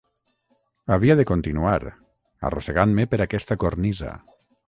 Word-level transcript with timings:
Havia 0.95 1.15
de 1.19 1.25
continuar, 1.31 1.75
arrossegant-me 2.51 3.07
per 3.13 3.23
aquesta 3.29 3.61
cornisa. 3.65 4.13